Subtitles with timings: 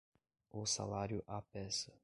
[0.49, 1.93] O salário à peça